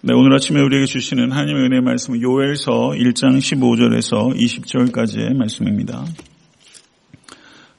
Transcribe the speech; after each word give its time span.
네, 0.00 0.14
오늘 0.14 0.32
아침에 0.32 0.60
우리에게 0.60 0.86
주시는 0.86 1.32
하나님의 1.32 1.64
은혜의 1.64 1.82
말씀은 1.82 2.22
요엘서 2.22 2.90
1장 2.90 3.38
15절에서 3.38 4.32
20절까지의 4.32 5.34
말씀입니다. 5.34 6.04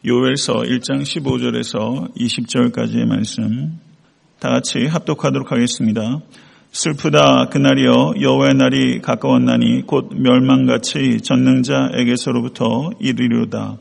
요엘서 0.05 0.55
1장 0.55 1.03
15절에서 1.03 2.13
20절까지의 2.17 3.05
말씀 3.05 3.79
다 4.39 4.49
같이 4.49 4.85
합독하도록 4.85 5.49
하겠습니다. 5.49 6.19
슬프다 6.71 7.45
그날이여 7.51 8.15
여호와의 8.19 8.53
날이 8.55 8.99
가까웠나니 8.99 9.83
곧 9.87 10.09
멸망같이 10.13 11.21
전능자에게서로부터 11.21 12.89
이르리로다. 12.99 13.77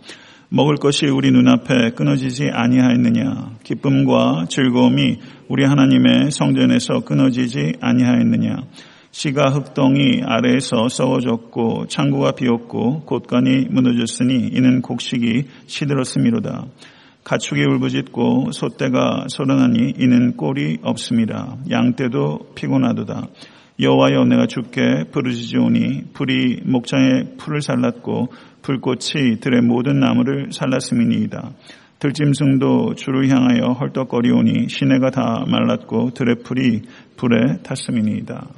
먹을 0.50 0.76
것이 0.76 1.04
우리 1.06 1.30
눈앞에 1.30 1.90
끊어지지 1.90 2.48
아니하였느냐? 2.50 3.58
기쁨과 3.64 4.46
즐거움이 4.48 5.18
우리 5.48 5.64
하나님의 5.64 6.30
성전에서 6.30 7.00
끊어지지 7.00 7.74
아니하였느냐? 7.80 8.56
씨가 9.10 9.50
흙덩이 9.50 10.22
아래에서 10.24 10.88
썩어졌고 10.88 11.88
창고가 11.88 12.32
비었고 12.32 13.00
곳간이 13.00 13.66
무너졌으니 13.68 14.48
이는 14.52 14.80
곡식이 14.80 15.44
시들었음이로다. 15.66 16.66
가축이 17.24 17.60
울부짖고 17.60 18.52
소떼가 18.52 19.26
소란하니 19.28 19.94
이는 19.98 20.34
꼴이 20.36 20.78
없습니다. 20.82 21.58
양떼도 21.68 22.52
피곤하도다 22.54 23.28
여호와여 23.80 24.24
내가 24.24 24.46
주께 24.46 25.04
부르짖으오니 25.12 26.12
불이 26.12 26.62
목장의 26.64 27.36
풀을 27.38 27.62
살랐고 27.62 28.28
불꽃이 28.62 29.38
들의 29.40 29.62
모든 29.62 30.00
나무를 30.00 30.50
살랐음이니이다. 30.50 31.52
들짐승도 32.00 32.94
주를 32.96 33.28
향하여 33.28 33.72
헐떡거리오니 33.72 34.68
시내가 34.68 35.10
다 35.10 35.44
말랐고 35.48 36.10
들의 36.10 36.36
풀이 36.42 36.82
불에 37.16 37.58
탔음이니이다. 37.62 38.48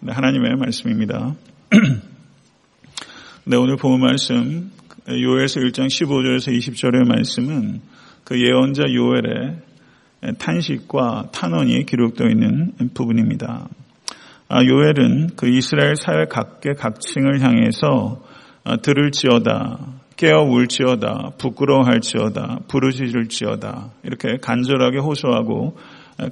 네, 0.00 0.12
하나님의 0.12 0.56
말씀입니다. 0.56 1.34
네, 3.44 3.56
오늘 3.56 3.76
본 3.76 4.00
말씀 4.00 4.70
요엘서 5.08 5.60
1장 5.60 5.86
15절에서 5.86 6.56
20절의 6.56 7.08
말씀은 7.08 7.80
그 8.22 8.40
예언자 8.40 8.84
요엘의 8.92 10.36
탄식과 10.38 11.30
탄원이 11.32 11.86
기록되어 11.86 12.28
있는 12.28 12.72
부분입니다. 12.94 13.68
아, 14.50 14.64
요엘은 14.64 15.36
그 15.36 15.46
이스라엘 15.46 15.94
사회 15.96 16.24
각계 16.24 16.72
각층을 16.72 17.42
향해서 17.42 18.22
아, 18.64 18.76
들을지어다, 18.76 19.78
깨어 20.16 20.40
울지어다, 20.40 21.32
부끄러워할지어다, 21.38 22.60
부르짖을지어다 22.66 23.90
이렇게 24.04 24.38
간절하게 24.40 25.00
호소하고 25.00 25.76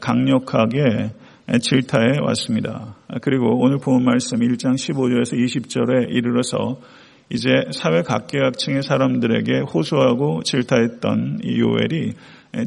강력하게 0.00 1.12
질타해 1.61 2.19
왔습니다. 2.23 2.97
그리고 3.20 3.61
오늘 3.61 3.78
본 3.78 4.03
말씀 4.05 4.39
1장 4.39 4.75
15절에서 4.75 5.36
20절에 5.39 6.08
이르러서 6.08 6.80
이제 7.28 7.48
사회 7.72 8.02
각계각층의 8.02 8.82
사람들에게 8.82 9.60
호소하고 9.72 10.42
질타했던 10.44 11.41
이 11.42 11.60
요엘이 11.60 12.12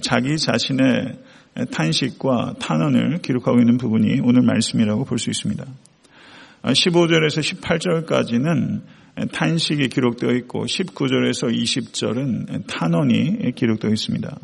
자기 0.02 0.38
자신의 0.38 1.18
탄식과 1.72 2.56
탄원을 2.60 3.20
기록하고 3.20 3.60
있는 3.60 3.78
부분이 3.78 4.22
오늘 4.24 4.42
말씀이라고 4.44 5.06
볼 5.06 5.18
수 5.18 5.30
있습니다. 5.30 5.66
15절에서 6.64 7.40
18절까지는 8.06 8.82
탄식이 9.32 9.88
기록되어 9.90 10.32
있고 10.32 10.66
19절에서 10.66 11.54
20절은 11.54 12.68
탄원이 12.68 13.54
기록되어 13.56 13.92
있습니다. 13.92 14.38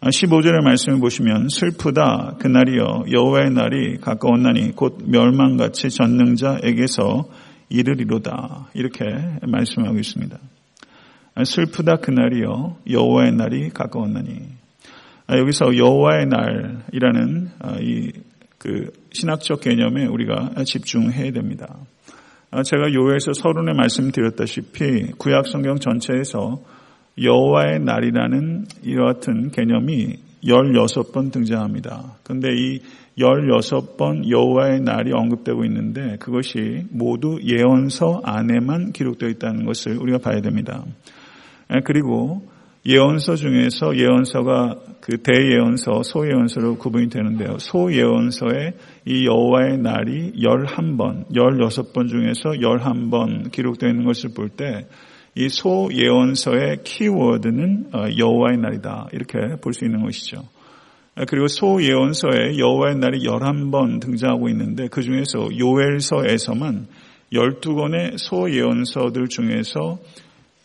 15절의 0.00 0.62
말씀을 0.62 1.00
보시면 1.00 1.48
슬프다 1.48 2.36
그날이여 2.38 3.06
여호와의 3.12 3.50
날이 3.52 3.96
가까웠나니 3.98 4.72
곧 4.72 4.98
멸망같이 5.06 5.88
전능자에게서 5.88 7.24
이르리로다 7.68 8.68
이렇게 8.74 9.04
말씀하고 9.46 9.98
있습니다. 9.98 10.38
슬프다 11.44 11.96
그날이여 11.96 12.78
여호와의 12.90 13.32
날이 13.32 13.68
가까웠나니 13.70 14.48
여기서 15.28 15.76
여호와의 15.76 16.26
날이라는 16.26 17.50
이 17.80 18.12
그 18.66 18.90
신학적 19.12 19.60
개념에 19.60 20.06
우리가 20.06 20.64
집중해야 20.64 21.30
됩니다. 21.30 21.76
아, 22.50 22.62
제가 22.64 22.92
요에서 22.94 23.32
서론에 23.32 23.74
말씀드렸다시피 23.74 25.12
구약 25.18 25.46
성경 25.46 25.78
전체에서 25.78 26.62
여호와의 27.22 27.80
날이라는 27.80 28.66
이와 28.84 29.12
같은 29.12 29.50
개념이 29.50 30.16
16번 30.46 31.32
등장합니다. 31.32 32.16
근데 32.22 32.48
이 32.54 32.80
16번 33.18 34.28
여호와의 34.30 34.80
날이 34.80 35.12
언급되고 35.12 35.64
있는데 35.64 36.16
그것이 36.18 36.84
모두 36.90 37.38
예언서 37.42 38.20
안에만 38.24 38.92
기록되어 38.92 39.28
있다는 39.30 39.64
것을 39.64 39.96
우리가 39.96 40.18
봐야 40.18 40.40
됩니다. 40.40 40.84
아, 41.68 41.80
그리고 41.84 42.42
예언서 42.86 43.34
중에서 43.34 43.96
예언서가 43.96 44.76
그 45.00 45.18
대예언서, 45.18 46.04
소예언서로 46.04 46.76
구분이 46.78 47.08
되는데요. 47.08 47.58
소예언서에 47.58 48.74
이 49.06 49.26
여호와의 49.26 49.78
날이 49.78 50.32
11번, 50.36 51.28
16번 51.32 52.08
중에서 52.08 52.50
11번 52.60 53.50
기록되어 53.50 53.90
있는 53.90 54.04
것을 54.04 54.30
볼때 54.34 54.86
이 55.36 55.48
소예언서의 55.50 56.78
키워드는 56.82 57.90
어, 57.92 58.06
여호와의 58.16 58.58
날이다. 58.58 59.08
이렇게 59.12 59.38
볼 59.60 59.72
수 59.74 59.84
있는 59.84 60.02
것이죠. 60.02 60.42
그리고 61.28 61.46
소예언서에 61.46 62.58
여호와의 62.58 62.96
날이 62.96 63.20
11번 63.20 64.00
등장하고 64.00 64.48
있는데 64.50 64.88
그 64.88 65.02
중에서 65.02 65.48
요엘서에서만 65.58 66.86
12권의 67.32 68.18
소예언서들 68.18 69.28
중에서 69.28 69.98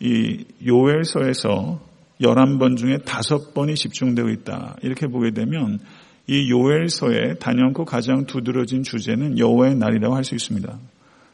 이 0.00 0.44
요엘서에서 0.66 1.80
11번 2.20 2.76
중에 2.76 2.98
5번이 2.98 3.76
집중되어 3.76 4.28
있다. 4.28 4.76
이렇게 4.82 5.06
보게 5.06 5.30
되면 5.32 5.80
이 6.26 6.50
요엘서의 6.50 7.38
단연코 7.40 7.84
가장 7.84 8.26
두드러진 8.26 8.82
주제는 8.84 9.38
여호와의 9.38 9.76
날이라고 9.76 10.14
할 10.14 10.24
수 10.24 10.34
있습니다. 10.34 10.78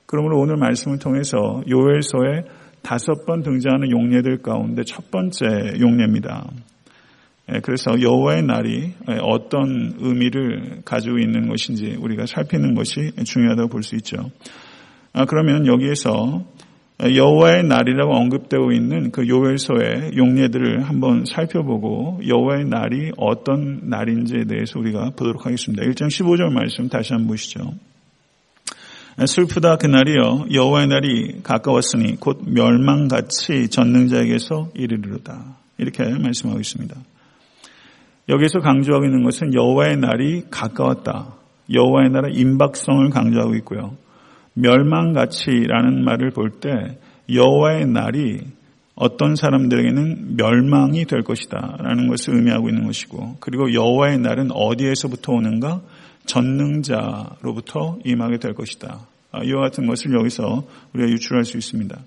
그러므로 0.06 0.38
오늘 0.40 0.56
말씀을 0.56 0.98
통해서 0.98 1.62
요엘서에 1.68 2.44
다섯 2.82 3.26
번 3.26 3.42
등장하는 3.42 3.90
용례들 3.90 4.38
가운데 4.38 4.82
첫 4.84 5.10
번째 5.10 5.46
용례입니다. 5.80 6.50
예, 7.54 7.60
그래서 7.60 8.00
여호와의 8.00 8.42
날이 8.42 8.92
어떤 9.22 9.94
의미를 9.98 10.82
가지고 10.84 11.18
있는 11.18 11.48
것인지 11.48 11.96
우리가 11.98 12.26
살피는 12.26 12.74
것이 12.74 13.12
중요하다고 13.24 13.68
볼 13.68 13.82
수 13.82 13.96
있죠. 13.96 14.30
아, 15.12 15.24
그러면 15.24 15.66
여기에서 15.66 16.44
여호와의 17.00 17.64
날이라고 17.64 18.12
언급되고 18.12 18.72
있는 18.72 19.12
그 19.12 19.28
요엘서의 19.28 20.16
용례들을 20.16 20.82
한번 20.82 21.24
살펴보고 21.24 22.20
여호와의 22.26 22.64
날이 22.66 23.12
어떤 23.16 23.88
날인지에 23.88 24.44
대해서 24.44 24.78
우리가 24.80 25.10
보도록 25.16 25.46
하겠습니다. 25.46 25.84
1장 25.84 26.08
15절 26.08 26.52
말씀 26.52 26.88
다시 26.88 27.12
한번 27.12 27.28
보시죠. 27.28 27.72
슬프다 29.26 29.76
그날이여 29.76 30.46
여호와의 30.52 30.86
날이 30.86 31.40
가까웠으니 31.42 32.20
곧 32.20 32.40
멸망같이 32.46 33.68
전능자에게서 33.68 34.70
이르르다. 34.74 35.56
이렇게 35.78 36.04
말씀하고 36.04 36.60
있습니다. 36.60 36.94
여기서 38.28 38.60
강조하고 38.60 39.04
있는 39.06 39.24
것은 39.24 39.54
여호와의 39.54 39.96
날이 39.96 40.44
가까웠다. 40.50 41.34
여호와의 41.72 42.10
날의 42.10 42.34
임박성을 42.34 43.10
강조하고 43.10 43.54
있고요. 43.56 43.96
멸망같이라는 44.54 46.04
말을 46.04 46.30
볼 46.30 46.60
때 46.60 46.98
여호와의 47.30 47.86
날이 47.86 48.40
어떤 48.94 49.36
사람들에게는 49.36 50.36
멸망이 50.36 51.04
될 51.04 51.22
것이다 51.22 51.76
라는 51.78 52.08
것을 52.08 52.34
의미하고 52.34 52.68
있는 52.68 52.84
것이고 52.84 53.36
그리고 53.38 53.72
여호와의 53.72 54.18
날은 54.18 54.50
어디에서부터 54.52 55.32
오는가 55.32 55.80
전능자로부터 56.28 57.98
임하게 58.04 58.38
될 58.38 58.54
것이다. 58.54 59.00
아, 59.32 59.42
이와 59.42 59.62
같은 59.62 59.86
것을 59.86 60.14
여기서 60.14 60.64
우리가 60.94 61.10
유출할 61.10 61.44
수 61.44 61.56
있습니다. 61.56 61.98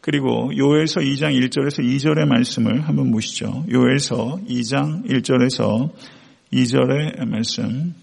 그리고 0.00 0.50
요엘서 0.56 1.00
2장 1.00 1.32
1절에서 1.40 1.78
2절의 1.78 2.26
말씀을 2.26 2.82
한번 2.82 3.12
보시죠. 3.12 3.64
요엘서 3.70 4.40
2장 4.48 5.06
1절에서 5.08 5.90
2절의 6.52 7.24
말씀 7.24 7.94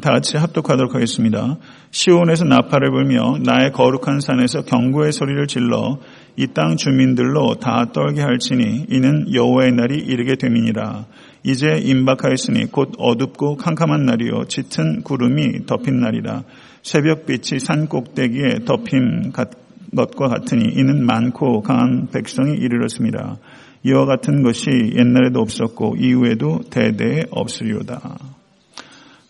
다 0.00 0.12
같이 0.12 0.36
합독하도록 0.36 0.94
하겠습니다. 0.94 1.56
시온에서 1.90 2.44
나팔을 2.44 2.90
불며 2.90 3.38
나의 3.42 3.72
거룩한 3.72 4.20
산에서 4.20 4.62
경고의 4.62 5.12
소리를 5.12 5.46
질러 5.48 5.98
이 6.36 6.46
땅 6.46 6.76
주민들로 6.76 7.56
다 7.56 7.86
떨게 7.92 8.22
할지니 8.22 8.86
이는 8.88 9.32
여호와의 9.32 9.72
날이 9.72 9.96
이르게 9.98 10.36
됨이니라. 10.36 11.06
이제 11.42 11.78
임박하였으니 11.78 12.70
곧 12.70 12.92
어둡고 12.98 13.56
캄캄한 13.56 14.04
날이요 14.04 14.44
짙은 14.48 15.02
구름이 15.02 15.66
덮인 15.66 16.00
날이라. 16.00 16.44
새벽빛이 16.82 17.60
산 17.60 17.86
꼭대기에 17.88 18.60
덮인 18.64 19.32
것과 19.32 20.28
같으니 20.28 20.64
이는 20.74 21.04
많고 21.04 21.62
강한 21.62 22.08
백성이 22.12 22.56
이르렀습니다. 22.56 23.38
이와 23.82 24.04
같은 24.04 24.42
것이 24.42 24.70
옛날에도 24.70 25.40
없었고 25.40 25.96
이후에도 25.98 26.60
대대에 26.70 27.24
없으리오다. 27.30 28.18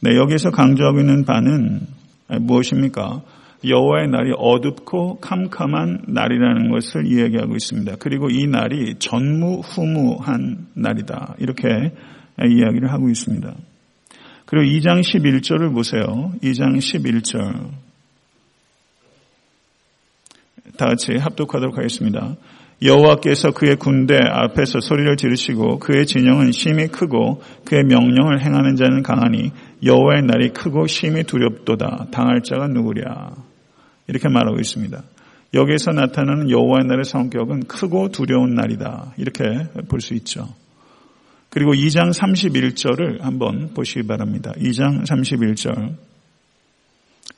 네, 0.02 0.17
여기서 0.17 0.50
강조하고 0.50 1.00
있는 1.00 1.25
바는 1.25 1.81
무엇입니까? 2.41 3.23
여호와의 3.64 4.08
날이 4.08 4.32
어둡고 4.36 5.20
캄캄한 5.20 6.04
날이라는 6.06 6.70
것을 6.70 7.06
이야기하고 7.06 7.56
있습니다. 7.56 7.96
그리고 7.98 8.30
이 8.30 8.46
날이 8.46 8.94
전무후무한 8.98 10.68
날이다. 10.74 11.36
이렇게 11.38 11.68
이야기를 12.38 12.90
하고 12.90 13.08
있습니다. 13.10 13.54
그리고 14.46 14.64
2장 14.64 15.02
11절을 15.02 15.72
보세요. 15.74 16.32
2장 16.42 16.78
11절. 16.78 17.70
다 20.76 20.86
같이 20.86 21.16
합독하도록 21.16 21.76
하겠습니다. 21.76 22.36
여호와께서 22.82 23.50
그의 23.50 23.76
군대 23.76 24.16
앞에서 24.16 24.80
소리를 24.80 25.16
지르시고 25.16 25.80
그의 25.80 26.06
진영은 26.06 26.52
심히 26.52 26.86
크고 26.86 27.42
그의 27.66 27.84
명령을 27.84 28.40
행하는 28.40 28.76
자는 28.76 29.02
강하니 29.02 29.52
여호와의 29.84 30.22
날이 30.22 30.48
크고 30.50 30.86
심히 30.86 31.22
두렵도다. 31.24 32.06
당할 32.10 32.40
자가 32.42 32.68
누구랴. 32.68 33.50
이렇게 34.10 34.28
말하고 34.28 34.58
있습니다. 34.60 35.02
여기에서 35.54 35.92
나타나는 35.92 36.50
여호와의 36.50 36.86
날의 36.86 37.04
성격은 37.04 37.64
크고 37.64 38.10
두려운 38.10 38.54
날이다. 38.54 39.14
이렇게 39.16 39.44
볼 39.88 40.00
수 40.00 40.14
있죠. 40.14 40.48
그리고 41.48 41.72
2장 41.72 42.12
31절을 42.12 43.22
한번 43.22 43.70
보시기 43.74 44.06
바랍니다. 44.06 44.52
2장 44.58 45.04
31절. 45.06 45.94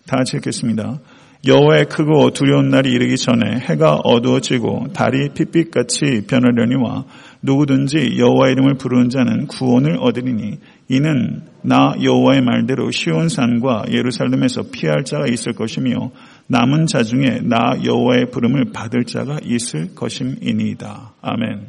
다 0.07 0.17
같이 0.17 0.37
읽겠습니다. 0.37 0.99
여호와의 1.45 1.87
크고 1.87 2.31
두려운 2.31 2.69
날이 2.69 2.93
이르기 2.93 3.17
전에 3.17 3.59
해가 3.59 3.97
어두워지고 4.05 4.93
달이 4.93 5.31
핏빛같이 5.35 6.27
변하려니와 6.29 7.05
누구든지 7.43 8.17
여호와 8.19 8.51
이름을 8.51 8.75
부르는 8.75 9.11
자는 9.11 9.49
구원을 9.49 9.97
얻으리니 9.99 10.59
이는 10.89 11.43
나 11.63 11.95
여호와의 12.01 12.43
말대로 12.43 12.93
시온 12.93 13.29
산과 13.29 13.87
예루살렘에서 13.91 14.63
피할 14.71 15.03
자가 15.05 15.25
있을 15.27 15.55
것이며 15.55 16.13
남은 16.53 16.85
자 16.87 17.03
중에 17.03 17.41
나 17.45 17.83
여호와의 17.83 18.31
부름을 18.31 18.73
받을 18.75 19.05
자가 19.05 19.39
있을 19.43 19.95
것임이니이다. 19.95 21.15
아멘. 21.23 21.67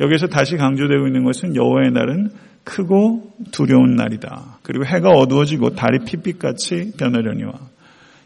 여기서 0.00 0.28
다시 0.28 0.56
강조되고 0.56 1.06
있는 1.06 1.22
것은 1.24 1.54
여호와의 1.54 1.90
날은 1.90 2.30
크고 2.64 3.30
두려운 3.52 3.96
날이다. 3.96 4.60
그리고 4.62 4.86
해가 4.86 5.10
어두워지고 5.10 5.74
달이 5.74 6.06
핏빛같이 6.06 6.92
변하려니와 6.96 7.52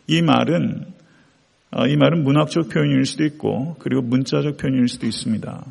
이 0.06 0.22
말은 0.22 0.86
어, 1.72 1.88
이 1.88 1.96
말은 1.96 2.22
문학적 2.22 2.68
표현일 2.68 3.04
수도 3.04 3.24
있고 3.24 3.74
그리고 3.80 4.02
문자적 4.02 4.58
표현일 4.58 4.86
수도 4.86 5.06
있습니다. 5.06 5.64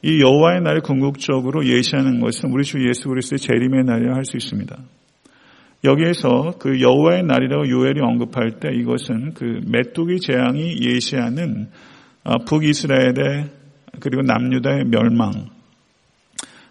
이 0.00 0.22
여호와의 0.22 0.62
날을 0.62 0.80
궁극적으로 0.80 1.66
예시하는 1.66 2.20
것은 2.20 2.50
우리 2.50 2.64
주 2.64 2.82
예수 2.88 3.08
그리스도의 3.10 3.38
재림의 3.38 3.84
날이라 3.84 4.14
할 4.14 4.24
수 4.24 4.38
있습니다. 4.38 4.78
여기에서 5.84 6.54
그 6.58 6.80
여호와의 6.80 7.24
날이라고 7.24 7.68
요엘이 7.68 8.00
언급할 8.00 8.58
때 8.58 8.70
이것은 8.74 9.34
그 9.34 9.60
메뚜기 9.66 10.20
재앙이 10.20 10.78
예시하는 10.80 11.68
어, 12.24 12.38
북이스라엘의 12.38 13.50
그리고 14.00 14.22
남유다의 14.22 14.84
멸망 14.86 15.50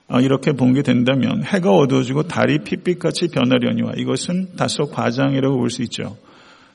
어, 0.10 0.20
이렇게 0.20 0.52
본 0.54 0.74
게 0.74 0.82
된다면 0.82 1.44
해가 1.44 1.72
어두워지고 1.72 2.24
달이 2.24 2.60
핏빛같이 2.64 3.28
변하려니와 3.30 3.94
이것은 3.98 4.56
다소 4.56 4.86
과장이라고 4.90 5.58
볼 5.58 5.70
수 5.70 5.84
있죠. 5.84 6.18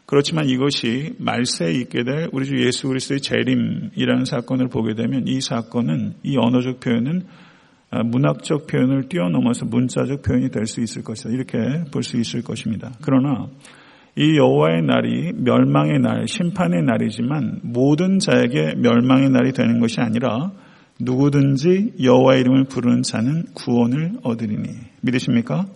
그렇지만 0.07 0.49
이것이 0.49 1.15
말세에 1.19 1.73
있게 1.73 2.03
될 2.05 2.29
우리 2.33 2.47
주 2.47 2.65
예수 2.65 2.89
그리스도의 2.89 3.21
재림이라는 3.21 4.25
사건을 4.25 4.69
보게 4.69 4.95
되면 4.95 5.27
이 5.27 5.41
사건은 5.41 6.15
이 6.23 6.37
언어적 6.39 6.81
표현은 6.81 7.25
아, 7.27 7.48
문학적 7.91 8.67
표현을 8.67 9.09
뛰어넘어서 9.09 9.65
문자적 9.65 10.23
표현이 10.23 10.51
될 10.51 10.67
수 10.67 10.81
있을 10.81 11.03
것이다. 11.03 11.31
이렇게 11.31 11.59
볼 11.91 12.03
수 12.03 12.19
있을 12.19 12.43
것입니다. 12.43 12.93
그러나 13.03 13.49
이 14.17 14.37
여호와의 14.37 14.83
날이 14.83 15.33
멸망의 15.33 16.01
날, 16.01 16.27
심판의 16.27 16.83
날이지만 16.83 17.61
모든 17.63 18.19
자에게 18.19 18.75
멸망의 18.77 19.31
날이 19.31 19.53
되는 19.53 19.79
것이 19.81 20.01
아니라 20.01 20.51
누구든지 21.01 21.95
여호와의 22.03 22.41
이름을 22.41 22.65
부르는 22.65 23.03
자는 23.03 23.45
구원을 23.55 24.15
얻으리니 24.23 24.69
믿으십니까? 25.03 25.67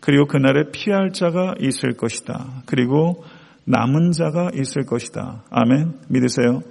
그리고 0.00 0.26
그날에 0.26 0.70
피할 0.72 1.10
자가 1.10 1.56
있을 1.60 1.94
것이다. 1.96 2.62
그리고 2.66 3.24
남은 3.64 4.12
자가 4.12 4.50
있을 4.54 4.86
것이다. 4.86 5.44
아멘. 5.50 5.94
믿으세요? 6.08 6.62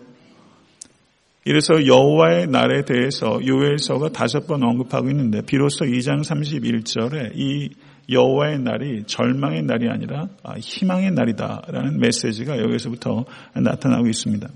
이래서 1.49 1.83
여호와의 1.87 2.45
날에 2.45 2.85
대해서 2.85 3.39
요엘서가 3.43 4.09
다섯 4.09 4.45
번 4.45 4.61
언급하고 4.61 5.09
있는데 5.09 5.41
비로소 5.41 5.83
2장 5.83 6.23
31절에 6.23 7.31
이 7.33 7.69
여호와의 8.07 8.59
날이 8.59 9.03
절망의 9.07 9.63
날이 9.63 9.89
아니라 9.89 10.27
아, 10.43 10.53
희망의 10.59 11.09
날이다라는 11.13 11.99
메시지가 11.99 12.59
여기서부터 12.59 13.25
나타나고 13.55 14.07
있습니다. 14.07 14.47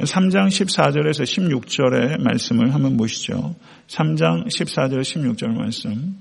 3장 0.00 0.48
14절에서 0.48 1.24
16절의 1.24 2.20
말씀을 2.20 2.74
한번 2.74 2.98
보시죠. 2.98 3.54
3장 3.86 4.46
14절 4.48 5.00
16절 5.00 5.56
말씀. 5.56 6.18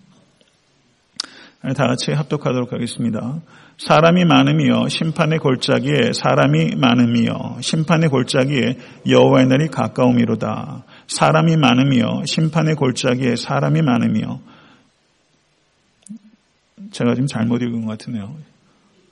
다 1.73 1.87
같이 1.87 2.11
합독하도록 2.11 2.71
하겠습니다. 2.73 3.41
사람이 3.77 4.23
많으며 4.25 4.87
심판의 4.87 5.39
골짜기에 5.39 6.13
사람이 6.13 6.75
많으며 6.77 7.57
심판의 7.61 8.09
골짜기에 8.09 8.77
여호와의 9.09 9.47
날이 9.47 9.67
가까움이로다. 9.67 10.83
사람이 11.07 11.57
많으며 11.57 12.23
심판의 12.25 12.75
골짜기에 12.75 13.35
사람이 13.35 13.81
많으며 13.81 14.39
제가 16.91 17.13
지금 17.15 17.27
잘못 17.27 17.61
읽은 17.61 17.85
것 17.85 17.91
같으네요. 17.97 18.35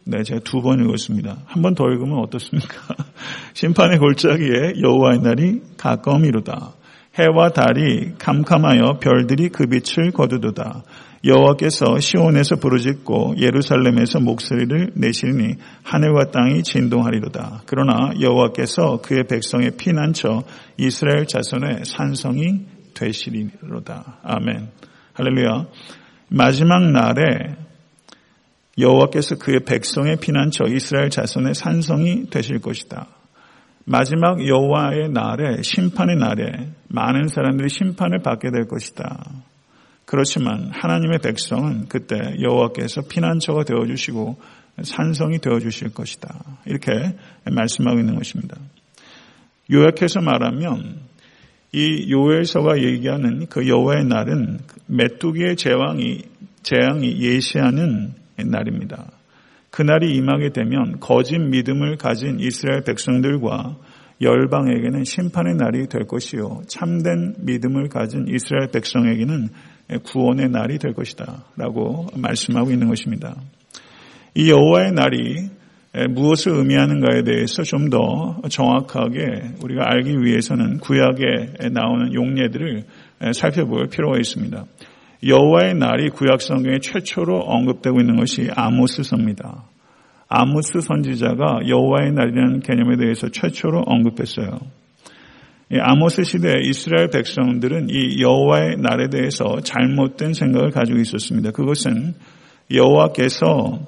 네, 0.05 0.21
제가 0.23 0.41
두 0.41 0.61
번 0.61 0.79
읽었습니다. 0.83 1.37
한 1.45 1.61
번 1.61 1.75
더 1.75 1.85
읽으면 1.89 2.19
어떻습니까? 2.19 2.75
심판의 3.53 3.97
골짜기에 3.99 4.81
여호와의 4.81 5.19
날이 5.21 5.61
가까움이로다. 5.77 6.73
해와 7.19 7.49
달이 7.49 8.13
캄캄하여 8.17 8.99
별들이 8.99 9.49
그 9.49 9.67
빛을 9.67 10.11
거두도다. 10.11 10.83
여호와께서 11.25 11.99
시온에서 11.99 12.57
부르짖고 12.57 13.35
예루살렘에서 13.37 14.19
목소리를 14.19 14.91
내시니 14.95 15.55
하늘과 15.83 16.31
땅이 16.31 16.63
진동하리로다. 16.63 17.63
그러나 17.65 18.11
여호와께서 18.19 18.99
그의 19.01 19.23
백성의 19.23 19.71
피난처 19.77 20.43
이스라엘 20.77 21.25
자손의 21.25 21.85
산성이 21.85 22.65
되시리로다. 22.93 24.19
아멘. 24.23 24.69
할렐루야. 25.13 25.67
마지막 26.27 26.91
날에 26.91 27.55
여호와께서 28.77 29.37
그의 29.37 29.61
백성의 29.61 30.17
피난처 30.17 30.65
이스라엘 30.65 31.09
자손의 31.09 31.53
산성이 31.53 32.29
되실 32.29 32.59
것이다. 32.59 33.07
마지막 33.85 34.45
여호와의 34.45 35.09
날에 35.09 35.61
심판의 35.61 36.17
날에 36.17 36.71
많은 36.89 37.27
사람들이 37.27 37.69
심판을 37.69 38.19
받게 38.19 38.49
될 38.51 38.67
것이다. 38.67 39.52
그렇지만 40.13 40.69
하나님의 40.71 41.17
백성은 41.23 41.87
그때 41.89 42.15
여호와께서 42.39 43.01
피난처가 43.09 43.63
되어 43.63 43.87
주시고 43.87 44.37
산성이 44.83 45.39
되어 45.39 45.57
주실 45.57 45.91
것이다. 45.91 46.59
이렇게 46.67 47.15
말씀하고 47.51 47.99
있는 47.99 48.13
것입니다. 48.13 48.55
요약해서 49.71 50.21
말하면 50.21 50.99
이 51.71 52.11
요엘서가 52.11 52.83
얘기하는 52.83 53.47
그 53.47 53.67
여호와의 53.67 54.05
날은 54.05 54.59
메뚜기의 54.85 55.55
재앙이 55.55 56.21
재앙이 56.61 57.19
예시하는 57.19 58.13
날입니다. 58.37 59.07
그날이 59.71 60.13
임하게 60.13 60.49
되면 60.49 60.99
거짓 60.99 61.39
믿음을 61.39 61.97
가진 61.97 62.39
이스라엘 62.39 62.83
백성들과 62.83 63.77
열방에게는 64.21 65.05
심판의 65.05 65.55
날이 65.55 65.87
될 65.87 66.05
것이요 66.05 66.61
참된 66.67 67.33
믿음을 67.39 67.89
가진 67.89 68.27
이스라엘 68.27 68.69
백성에게는 68.69 69.49
구원의 70.03 70.49
날이 70.49 70.79
될 70.79 70.93
것이다. 70.93 71.45
라고 71.57 72.07
말씀하고 72.15 72.71
있는 72.71 72.87
것입니다. 72.87 73.35
이 74.35 74.49
여호와의 74.49 74.93
날이 74.93 75.49
무엇을 76.09 76.53
의미하는가에 76.53 77.21
대해서 77.23 77.61
좀 77.61 77.89
더 77.91 78.41
정확하게 78.49 79.53
우리가 79.63 79.83
알기 79.85 80.17
위해서는 80.23 80.79
구약에 80.79 81.69
나오는 81.71 82.11
용례들을 82.13 82.83
살펴볼 83.33 83.87
필요가 83.89 84.17
있습니다. 84.17 84.65
여호와의 85.25 85.75
날이 85.75 86.09
구약 86.09 86.41
성경에 86.41 86.79
최초로 86.79 87.39
언급되고 87.39 87.99
있는 87.99 88.15
것이 88.15 88.49
아모스서입니다. 88.55 89.63
아모스 90.27 90.81
선지자가 90.81 91.67
여호와의 91.67 92.13
날이라는 92.13 92.61
개념에 92.61 92.97
대해서 92.97 93.29
최초로 93.29 93.83
언급했어요. 93.85 94.59
아모스 95.71 96.23
시대 96.23 96.53
이스라엘 96.63 97.09
백성들은 97.09 97.89
이 97.89 98.21
여호와의 98.21 98.77
날에 98.77 99.09
대해서 99.09 99.59
잘못된 99.61 100.33
생각을 100.33 100.71
가지고 100.71 100.99
있었습니다. 100.99 101.51
그것은 101.51 102.13
여호와께서 102.71 103.79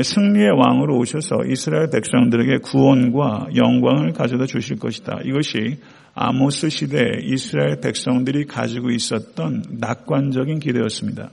승리의 0.00 0.50
왕으로 0.50 0.98
오셔서 0.98 1.36
이스라엘 1.50 1.90
백성들에게 1.90 2.58
구원과 2.58 3.48
영광을 3.56 4.12
가져다 4.12 4.46
주실 4.46 4.78
것이다. 4.78 5.20
이것이 5.24 5.78
아모스 6.14 6.68
시대 6.68 7.02
이스라엘 7.22 7.80
백성들이 7.80 8.44
가지고 8.44 8.90
있었던 8.90 9.64
낙관적인 9.80 10.58
기대였습니다. 10.60 11.30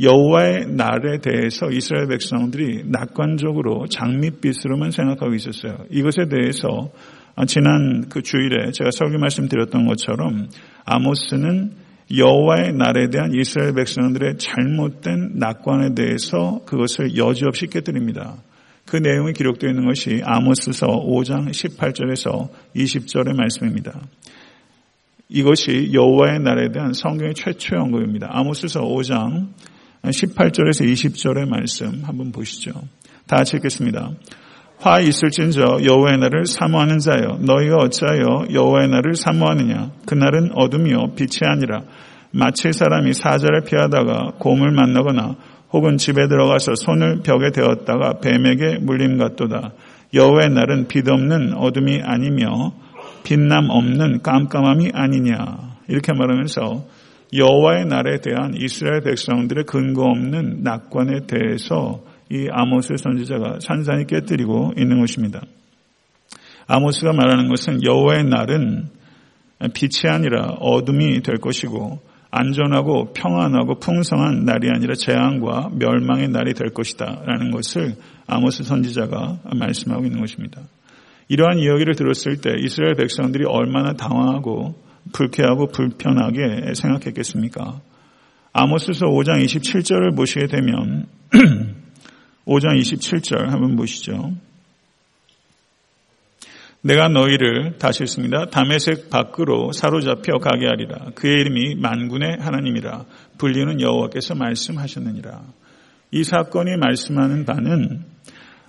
여호와의 0.00 0.66
날에 0.68 1.18
대해서 1.18 1.70
이스라엘 1.70 2.06
백성들이 2.08 2.84
낙관적으로 2.86 3.86
장밋빛으로만 3.88 4.92
생각하고 4.92 5.34
있었어요. 5.34 5.84
이것에 5.90 6.26
대해서 6.28 6.90
지난 7.46 8.08
그 8.08 8.22
주일에 8.22 8.70
제가 8.72 8.90
설교 8.90 9.18
말씀드렸던 9.18 9.86
것처럼 9.86 10.48
아모스는 10.84 11.72
여호와의 12.16 12.72
날에 12.74 13.08
대한 13.08 13.32
이스라엘 13.34 13.72
백성들의 13.74 14.38
잘못된 14.38 15.32
낙관에 15.34 15.94
대해서 15.94 16.60
그것을 16.66 17.16
여지없이 17.16 17.66
깨뜨립니다. 17.66 18.36
그 18.86 18.96
내용이 18.96 19.32
기록되어 19.32 19.70
있는 19.70 19.86
것이 19.86 20.20
아모스서 20.24 20.86
5장 20.86 21.50
18절에서 21.50 22.48
20절의 22.74 23.36
말씀입니다. 23.36 24.00
이것이 25.28 25.90
여호와의 25.92 26.40
날에 26.40 26.72
대한 26.72 26.92
성경의 26.92 27.34
최초의 27.34 27.80
언급입니다. 27.80 28.28
아모스서 28.30 28.80
5장 28.80 29.50
18절에서 30.02 30.84
20절의 30.92 31.48
말씀 31.48 32.02
한번 32.02 32.32
보시죠. 32.32 32.72
다 33.28 33.36
같이 33.36 33.56
읽겠습니다. 33.56 34.10
화 34.80 34.98
있을진저 34.98 35.84
여호와의 35.84 36.18
날을 36.18 36.46
사모하는 36.46 36.98
자여 36.98 37.38
너희가 37.40 37.76
어찌하여 37.76 38.46
여호와의 38.52 38.88
날을 38.88 39.14
사모하느냐 39.14 39.90
그날은 40.06 40.52
어둠이요 40.54 41.14
빛이 41.16 41.40
아니라 41.42 41.82
마치 42.32 42.72
사람이 42.72 43.12
사자를 43.12 43.62
피하다가 43.64 44.34
곰을 44.38 44.70
만나거나 44.70 45.36
혹은 45.72 45.96
집에 45.96 46.26
들어가서 46.28 46.74
손을 46.74 47.20
벽에 47.22 47.50
대었다가 47.52 48.20
뱀에게 48.20 48.78
물림 48.80 49.18
같도다. 49.18 49.72
여호와의 50.14 50.50
날은 50.50 50.88
빛 50.88 51.08
없는 51.08 51.54
어둠이 51.54 52.00
아니며 52.02 52.72
빛남 53.22 53.70
없는 53.70 54.22
깜깜함이 54.22 54.90
아니냐. 54.92 55.76
이렇게 55.88 56.12
말하면서 56.12 56.84
여호와의 57.36 57.86
날에 57.86 58.20
대한 58.20 58.54
이스라엘 58.56 59.02
백성들의 59.02 59.64
근거 59.64 60.02
없는 60.02 60.62
낙관에 60.64 61.26
대해서 61.26 62.00
이 62.30 62.48
아모스 62.50 62.94
선지자가 62.96 63.58
산산히 63.60 64.06
깨뜨리고 64.06 64.74
있는 64.76 65.00
것입니다. 65.00 65.42
아모스가 66.66 67.12
말하는 67.12 67.48
것은 67.48 67.82
여호와의 67.84 68.24
날은 68.24 68.88
빛이 69.74 70.08
아니라 70.08 70.54
어둠이 70.60 71.22
될 71.22 71.38
것이고 71.38 72.00
안전하고 72.30 73.12
평안하고 73.12 73.80
풍성한 73.80 74.44
날이 74.44 74.68
아니라 74.70 74.94
재앙과 74.94 75.70
멸망의 75.74 76.28
날이 76.28 76.54
될 76.54 76.70
것이다. 76.70 77.22
라는 77.26 77.50
것을 77.50 77.96
아모스 78.28 78.62
선지자가 78.62 79.40
말씀하고 79.56 80.04
있는 80.04 80.20
것입니다. 80.20 80.60
이러한 81.26 81.58
이야기를 81.58 81.96
들었을 81.96 82.40
때 82.40 82.54
이스라엘 82.58 82.94
백성들이 82.94 83.44
얼마나 83.46 83.92
당황하고 83.94 84.74
불쾌하고 85.12 85.68
불편하게 85.68 86.74
생각했겠습니까? 86.74 87.80
아모스서 88.52 89.06
5장 89.06 89.44
27절을 89.44 90.16
보시게 90.16 90.46
되면 90.46 91.06
5장 92.46 92.78
27절 92.80 93.48
한번 93.48 93.76
보시죠. 93.76 94.32
내가 96.82 97.08
너희를 97.08 97.76
다시 97.78 98.02
했습니다. 98.02 98.46
담에색 98.46 99.10
밖으로 99.10 99.72
사로잡혀 99.72 100.38
가게 100.38 100.66
하리라. 100.66 101.10
그의 101.14 101.40
이름이 101.40 101.74
만군의 101.74 102.38
하나님이라. 102.40 103.04
불리는 103.38 103.80
여호와께서 103.80 104.34
말씀하셨느니라. 104.34 105.42
이 106.12 106.24
사건이 106.24 106.76
말씀하는 106.78 107.44
바는 107.44 108.02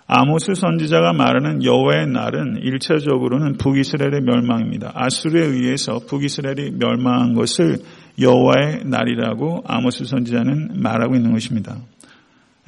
아모스 0.08 0.56
선지자가 0.56 1.13
말하는 1.13 1.63
여호와의 1.63 2.08
날은 2.08 2.58
일차적으로는 2.63 3.54
북이스라엘의 3.58 4.22
멸망입니다. 4.24 4.92
아수르에 4.94 5.46
의해서 5.46 6.00
북이스라엘이 6.06 6.72
멸망한 6.72 7.34
것을 7.34 7.78
여호와의 8.20 8.84
날이라고 8.84 9.63
아모스 9.66 10.04
선지자는 10.04 10.82
말하고 10.82 11.16
있는 11.16 11.32
것입니다. 11.32 11.78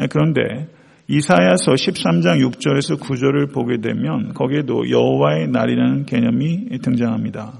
그런데 0.10 0.70
이사야서 1.16 1.74
13장 1.74 2.42
6절에서 2.42 3.00
9절을 3.00 3.54
보게 3.54 3.78
되면 3.78 4.34
거기에도 4.34 4.90
여호와의 4.90 5.48
날이라는 5.50 6.06
개념이 6.06 6.80
등장합니다. 6.82 7.54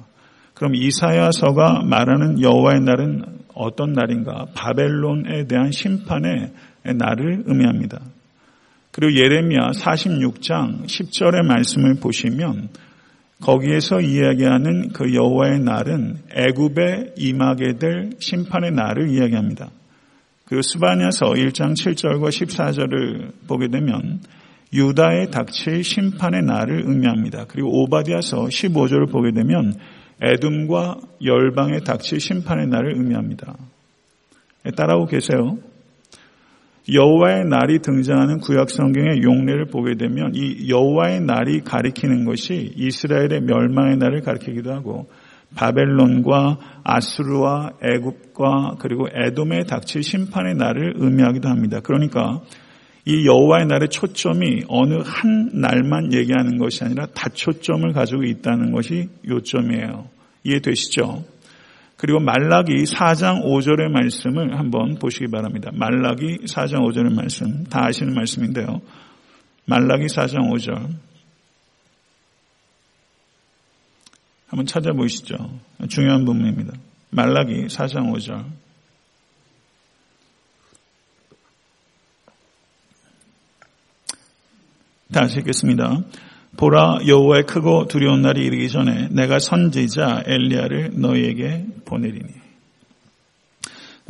그럼 0.56 0.74
이사야서가 0.74 1.84
말하는 1.84 2.42
여호와의 2.42 2.82
날은 2.82 3.24
어떤 3.54 3.94
날인가? 3.94 4.48
바벨론에 4.56 5.46
대한 5.46 5.72
심판의 5.72 6.52
날을 6.96 7.44
의미합니다. 7.46 8.00
그리고 8.92 9.20
예레미야 9.20 9.70
46장 9.76 10.86
10절의 10.86 11.46
말씀을 11.46 11.96
보시면 12.00 12.70
거기에서 13.40 14.02
이야기하는 14.02 14.90
그 14.94 15.14
여호와의 15.14 15.60
날은 15.60 16.18
애굽에 16.36 17.14
임하게 17.18 17.78
될 17.78 18.10
심판의 18.18 18.72
날을 18.72 19.10
이야기합니다. 19.12 19.70
그리고 20.54 20.62
스바냐서 20.62 21.26
1장 21.34 21.74
7절과 21.74 22.30
14절을 22.30 23.48
보게 23.48 23.70
되면 23.70 24.20
유다의 24.72 25.32
닥칠 25.32 25.84
심판의 25.84 26.44
날을 26.44 26.84
의미합니다. 26.86 27.46
그리고 27.48 27.82
오바디아서 27.82 28.44
15절을 28.44 29.12
보게 29.12 29.32
되면 29.32 29.74
에둠과 30.22 30.98
열방의 31.26 31.80
닥칠 31.86 32.20
심판의 32.20 32.68
날을 32.68 32.98
의미합니다. 32.98 33.56
따라오고 34.78 35.08
계세요. 35.08 35.58
여호와의 36.88 37.46
날이 37.46 37.80
등장하는 37.80 38.38
구약 38.38 38.70
성경의 38.70 39.24
용례를 39.24 39.70
보게 39.72 39.96
되면 39.96 40.36
이 40.36 40.70
여호와의 40.70 41.22
날이 41.22 41.62
가리키는 41.62 42.26
것이 42.26 42.74
이스라엘의 42.76 43.42
멸망의 43.42 43.98
날을 43.98 44.22
가리키기도 44.22 44.72
하고 44.72 45.08
바벨론과 45.56 46.82
아수르와 46.84 47.74
애굽과 47.84 48.76
그리고 48.80 49.08
에돔에 49.14 49.64
닥칠 49.68 50.04
심판의 50.04 50.56
날을 50.56 50.94
의미하기도 50.98 51.48
합니다. 51.48 51.80
그러니까 51.82 52.42
이 53.06 53.26
여호와의 53.28 53.68
날의 53.68 53.90
초점이 53.90 54.64
어느 54.68 54.96
한 55.04 55.50
날만 55.54 56.14
얘기하는 56.14 56.58
것이 56.58 56.84
아니라 56.84 57.06
다초점을 57.08 57.92
가지고 57.92 58.24
있다는 58.24 58.72
것이 58.72 59.10
요점이에요. 59.28 60.08
이해되시죠? 60.46 61.24
그리고 61.98 62.20
말라기 62.20 62.84
4장 62.84 63.44
5절의 63.46 63.90
말씀을 63.90 64.58
한번 64.58 64.96
보시기 64.96 65.28
바랍니다. 65.28 65.72
말라기 65.74 66.38
4장 66.46 66.80
5절의 66.86 67.14
말씀 67.14 67.64
다 67.66 67.86
아시는 67.86 68.14
말씀인데요. 68.14 68.82
말라기 69.66 70.06
4장 70.08 70.52
5절 70.52 70.90
한번 74.54 74.68
찾아보시죠. 74.68 75.36
중요한 75.90 76.26
부분입니다. 76.26 76.74
말라기 77.10 77.66
4장 77.70 78.14
5절. 78.14 78.46
다시 85.12 85.40
읽겠습니다. 85.40 86.04
보라 86.56 87.00
여호와의 87.08 87.48
크고 87.48 87.88
두려운 87.88 88.22
날이 88.22 88.46
이르기 88.46 88.70
전에 88.70 89.08
내가 89.10 89.40
선지자 89.40 90.26
엘리야를 90.28 91.02
너희에게 91.02 91.66
보내리니. 91.86 92.30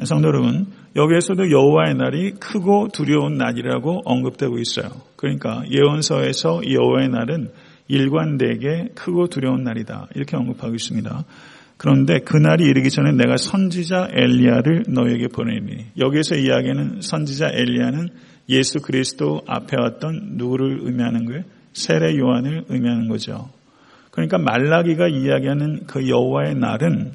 성도 0.04 0.28
여러분, 0.28 0.74
여기에서도 0.98 1.52
여호와의 1.52 1.96
날이 1.96 2.32
크고 2.32 2.90
두려운 2.92 3.38
날이라고 3.38 4.02
언급되고 4.04 4.60
있어요. 4.60 4.90
그러니까 5.16 5.64
예언서에서 5.72 6.64
여호와의 6.70 7.08
날은 7.08 7.50
일관되게 7.88 8.90
크고 8.96 9.28
두려운 9.28 9.64
날이다. 9.64 10.10
이렇게 10.16 10.38
언급하고 10.38 10.74
있습니다. 10.76 11.26
그런데 11.78 12.20
그날이 12.20 12.66
이르기 12.66 12.90
전에 12.90 13.12
내가 13.12 13.36
선지자 13.38 14.10
엘리야를 14.12 14.86
너에게 14.88 15.28
보내니 15.28 15.88
여기에서 15.98 16.36
이야기하는 16.36 17.02
선지자 17.02 17.50
엘리야는 17.54 18.10
예수 18.50 18.80
그리스도 18.80 19.42
앞에 19.48 19.78
왔던 19.78 20.34
누구를 20.38 20.80
의미하는 20.82 21.26
거예요? 21.26 21.44
세례 21.74 22.18
요한을 22.18 22.66
의미하는 22.70 23.10
거죠. 23.10 23.50
그러니까 24.12 24.38
말라기가 24.38 25.08
이야기하는 25.08 25.88
그 25.88 26.08
여호와의 26.08 26.56
날은 26.56 27.14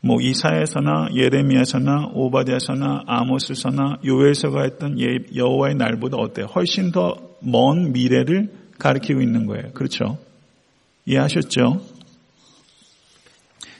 뭐 0.00 0.20
이사에서나 0.20 1.08
예레미야서나 1.14 2.10
오바디아서나 2.14 3.02
아모스서나 3.06 3.98
요에서가 4.06 4.62
했던 4.62 4.98
예, 5.00 5.18
여호와의 5.34 5.74
날보다 5.74 6.16
어때요? 6.16 6.46
훨씬 6.46 6.90
더 6.90 7.28
먼 7.40 7.92
미래를 7.92 8.50
가리키고 8.78 9.20
있는 9.20 9.46
거예요. 9.46 9.72
그렇죠? 9.72 10.18
이해하셨죠? 11.06 11.80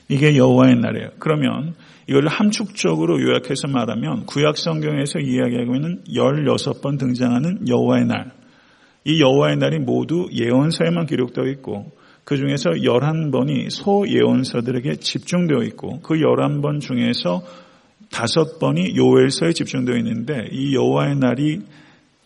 이게 0.09 0.35
여호와의 0.35 0.75
날이에요. 0.77 1.09
그러면 1.19 1.75
이걸 2.07 2.27
함축적으로 2.27 3.21
요약해서 3.21 3.67
말하면 3.67 4.25
구약 4.25 4.57
성경에서 4.57 5.19
이야기하고 5.19 5.75
있는 5.75 6.03
16번 6.09 6.97
등장하는 6.97 7.67
여호와의 7.67 8.05
날. 8.05 8.31
이 9.05 9.21
여호와의 9.21 9.57
날이 9.57 9.77
모두 9.79 10.27
예언서에만 10.33 11.05
기록되어 11.05 11.45
있고 11.45 11.91
그 12.23 12.37
중에서 12.37 12.71
11번이 12.71 13.69
소예언서들에게 13.69 14.95
집중되어 14.97 15.63
있고 15.69 15.99
그 16.01 16.15
11번 16.15 16.81
중에서 16.81 17.43
다섯 18.11 18.59
번이 18.59 18.95
요엘서에 18.97 19.53
집중되어 19.53 19.95
있는데 19.97 20.47
이 20.51 20.75
여호와의 20.75 21.15
날이 21.17 21.61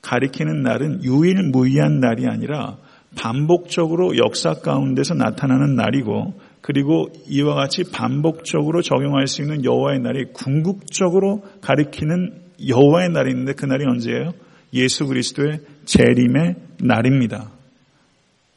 가리키는 0.03 0.62
날은 0.62 1.03
유일무이한 1.03 2.00
날이 2.00 2.27
아니라 2.27 2.77
반복적으로 3.15 4.17
역사 4.17 4.53
가운데서 4.53 5.15
나타나는 5.15 5.75
날이고 5.75 6.39
그리고 6.62 7.07
이와 7.27 7.55
같이 7.55 7.83
반복적으로 7.91 8.81
적용할 8.81 9.27
수 9.27 9.41
있는 9.41 9.65
여호와의 9.65 10.00
날이 10.00 10.25
궁극적으로 10.33 11.43
가리키는 11.62 12.41
여호와의 12.67 13.10
날이 13.10 13.31
있는데 13.31 13.53
그 13.53 13.65
날이 13.65 13.86
언제예요? 13.86 14.33
예수 14.74 15.05
그리스도의 15.05 15.60
재림의 15.86 16.55
날입니다. 16.79 17.51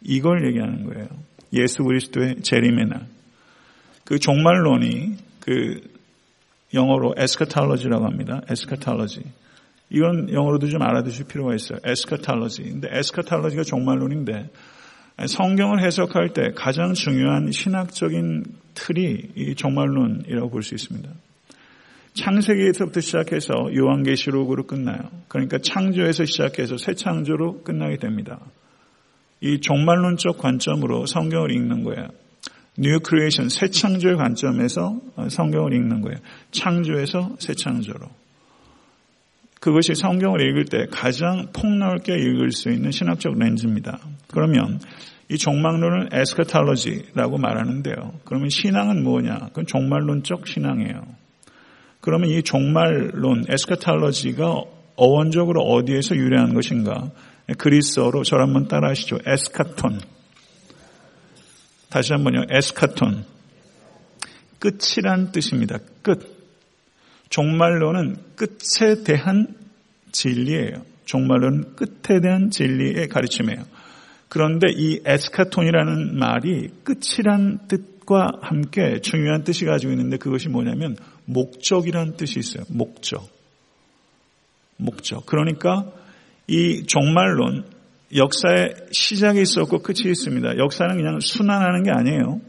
이걸 0.02 0.46
얘기하는 0.46 0.84
거예요. 0.84 1.08
예수 1.52 1.82
그리스도의 1.82 2.42
재림의 2.42 2.86
날. 2.86 3.06
그 4.04 4.18
종말론이 4.18 5.16
그 5.40 5.80
영어로 6.74 7.14
에스카탈러지라고 7.16 8.04
합니다. 8.04 8.40
에스카탈러지. 8.48 9.22
이건 9.90 10.32
영어로도 10.32 10.68
좀 10.68 10.82
알아두실 10.82 11.26
필요가 11.26 11.54
있어요. 11.54 11.78
에스카탈러지. 11.84 12.62
근데 12.62 12.88
에스카탈러지가 12.90 13.62
종말론인데 13.62 14.50
성경을 15.26 15.82
해석할 15.84 16.30
때 16.34 16.50
가장 16.54 16.94
중요한 16.94 17.50
신학적인 17.50 18.44
틀이 18.74 19.30
이 19.36 19.54
종말론이라고 19.54 20.50
볼 20.50 20.62
수 20.62 20.74
있습니다. 20.74 21.08
창세기에서부터 22.14 23.00
시작해서 23.00 23.52
요한계시록으로 23.74 24.66
끝나요. 24.66 24.98
그러니까 25.28 25.58
창조에서 25.58 26.24
시작해서 26.24 26.78
새 26.78 26.94
창조로 26.94 27.62
끝나게 27.62 27.98
됩니다. 27.98 28.40
이 29.40 29.60
종말론적 29.60 30.38
관점으로 30.38 31.04
성경을 31.06 31.52
읽는 31.52 31.84
거예요. 31.84 32.08
new 32.78 33.00
creation 33.00 33.48
새 33.50 33.68
창조의 33.68 34.16
관점에서 34.16 34.98
성경을 35.28 35.74
읽는 35.74 36.00
거예요. 36.00 36.18
창조에서 36.52 37.36
새 37.38 37.54
창조로. 37.54 38.06
그것이 39.60 39.94
성경을 39.94 40.40
읽을 40.42 40.66
때 40.66 40.86
가장 40.90 41.48
폭넓게 41.52 42.14
읽을 42.14 42.52
수 42.52 42.70
있는 42.70 42.90
신학적 42.90 43.38
렌즈입니다. 43.38 43.98
그러면 44.28 44.80
이 45.28 45.38
종말론을 45.38 46.10
eschatology라고 46.12 47.38
말하는데요. 47.38 48.20
그러면 48.24 48.48
신앙은 48.48 49.02
뭐냐? 49.02 49.38
그건 49.48 49.66
종말론적 49.66 50.46
신앙이에요. 50.46 51.02
그러면 52.00 52.30
이 52.30 52.42
종말론, 52.42 53.46
에스카탈로지가 53.48 54.62
어원적으로 54.94 55.62
어디에서 55.62 56.14
유래한 56.14 56.54
것인가? 56.54 57.10
그리스어로 57.58 58.22
저를 58.22 58.44
한번 58.44 58.68
따라 58.68 58.90
하시죠. 58.90 59.18
에스카톤. 59.26 60.00
다시 61.90 62.12
한번요. 62.12 62.44
에스카톤. 62.50 63.24
끝이란 64.58 65.32
뜻입니다. 65.32 65.78
끝. 66.02 66.35
종말론은 67.28 68.16
끝에 68.36 69.02
대한 69.04 69.54
진리예요. 70.12 70.82
종말론은 71.04 71.76
끝에 71.76 72.20
대한 72.20 72.50
진리의 72.50 73.08
가르침이에요. 73.08 73.64
그런데 74.28 74.68
이 74.74 75.00
에스카톤이라는 75.04 76.18
말이 76.18 76.68
끝이란 76.82 77.68
뜻과 77.68 78.32
함께 78.42 79.00
중요한 79.00 79.44
뜻이 79.44 79.64
가지고 79.64 79.92
있는데 79.92 80.16
그것이 80.16 80.48
뭐냐면 80.48 80.96
목적이란 81.26 82.16
뜻이 82.16 82.38
있어요. 82.38 82.64
목적. 82.68 83.28
목적. 84.76 85.26
그러니까 85.26 85.86
이 86.48 86.84
종말론 86.86 87.64
역사의 88.14 88.74
시작이 88.92 89.40
있었고 89.40 89.80
끝이 89.80 90.10
있습니다. 90.10 90.58
역사는 90.58 90.96
그냥 90.96 91.20
순환하는 91.20 91.82
게 91.82 91.90
아니에요. 91.90 92.40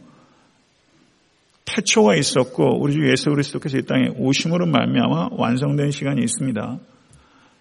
태초가 1.67 2.15
있었고 2.15 2.81
우리 2.81 2.93
주 2.93 3.09
예수 3.09 3.29
그리스도께서 3.29 3.77
이 3.77 3.85
땅에 3.85 4.07
오심으로 4.17 4.65
말미암아 4.65 5.29
완성된 5.33 5.91
시간이 5.91 6.21
있습니다. 6.23 6.79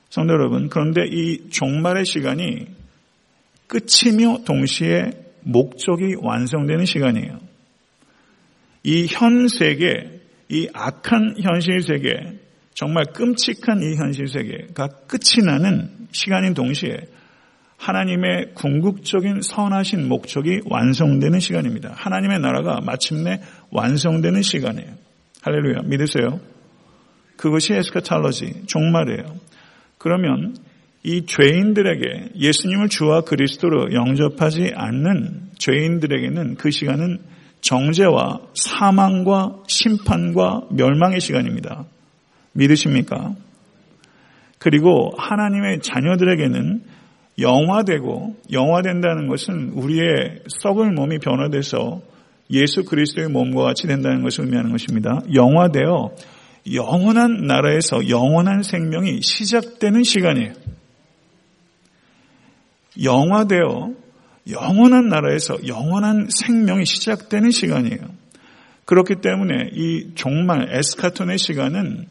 성도 0.09 0.33
여러분, 0.33 0.69
그런데 0.69 1.03
이 1.11 1.51
종말의 1.51 2.07
시간이 2.07 2.67
끝이며 3.67 4.45
동시에 4.47 5.11
목적이 5.43 6.15
완성되는 6.21 6.85
시간이에요. 6.87 7.41
이 8.85 9.07
현 9.11 9.49
세계, 9.49 10.21
이 10.49 10.69
악한 10.73 11.37
현실 11.43 11.83
세계, 11.83 12.39
정말 12.75 13.05
끔찍한 13.13 13.83
이 13.83 13.97
현실 13.97 14.29
세계가 14.29 14.87
끝이 15.09 15.45
나는 15.45 15.91
시간인 16.13 16.55
동시에 16.55 16.97
하나님의 17.76 18.54
궁극적인 18.54 19.42
선하신 19.42 20.09
목적이 20.09 20.61
완성되는 20.64 21.38
시간입니다. 21.40 21.92
하나님의 21.94 22.40
나라가 22.40 22.81
마침내 22.81 23.40
완성되는 23.70 24.42
시간이에요. 24.42 24.90
할렐루야. 25.42 25.83
믿으세요? 25.85 26.40
그것이 27.37 27.74
에스카탈러지, 27.74 28.64
종말이에요. 28.66 29.37
그러면 29.98 30.57
이 31.03 31.24
죄인들에게 31.27 32.33
예수님을 32.35 32.88
주와 32.88 33.20
그리스도로 33.20 33.92
영접하지 33.92 34.72
않는 34.74 35.51
죄인들에게는 35.59 36.57
그 36.57 36.70
시간은 36.70 37.18
정죄와 37.61 38.40
사망과 38.55 39.62
심판과 39.68 40.68
멸망의 40.70 41.20
시간입니다. 41.20 41.85
믿으십니까? 42.53 43.35
그리고 44.59 45.12
하나님의 45.16 45.81
자녀들에게는 45.81 46.83
영화되고 47.38 48.37
영화된다는 48.51 49.29
것은 49.29 49.70
우리의 49.75 50.40
썩을 50.49 50.92
몸이 50.92 51.18
변화돼서 51.18 52.01
예수 52.51 52.85
그리스도의 52.85 53.29
몸과 53.29 53.64
같이 53.64 53.87
된다는 53.87 54.22
것을 54.22 54.44
의미하는 54.44 54.70
것입니다. 54.70 55.20
영화되어 55.35 56.14
영원한 56.72 57.46
나라에서 57.46 58.09
영원한 58.09 58.62
생명이 58.62 59.20
시작되는 59.22 60.03
시간이에요. 60.03 60.53
영화되어 63.03 63.90
영원한 64.49 65.09
나라에서 65.09 65.66
영원한 65.66 66.29
생명이 66.31 66.87
시작되는 66.87 67.51
시간이에요. 67.51 68.01
그렇기 68.85 69.16
때문에 69.16 69.70
이 69.75 70.14
종말 70.14 70.68
에스카톤의 70.70 71.38
시간은 71.38 72.07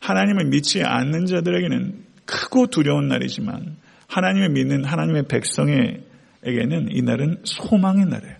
하나님을 0.00 0.46
믿지 0.46 0.82
않는 0.84 1.26
자들에게는 1.26 2.04
크고 2.26 2.66
두려운 2.66 3.08
날이지만 3.08 3.76
하나님을 4.08 4.48
믿는 4.50 4.84
하나님의 4.84 5.24
백성에게는 5.28 6.88
이 6.90 7.02
날은 7.02 7.38
소망의 7.44 8.06
날이에요. 8.06 8.34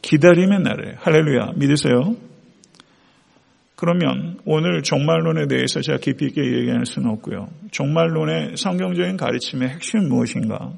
기다림의 0.00 0.60
날이에요. 0.60 0.94
할렐루야. 0.98 1.52
믿으세요? 1.56 2.16
그러면 3.76 4.38
오늘 4.44 4.82
종말론에 4.82 5.48
대해서 5.48 5.80
제가 5.80 5.98
깊이 5.98 6.26
있게 6.26 6.40
얘기할 6.40 6.86
수는 6.86 7.10
없고요. 7.10 7.48
종말론의 7.72 8.56
성경적인 8.56 9.16
가르침의 9.16 9.68
핵심은 9.70 10.08
무엇인가? 10.08 10.72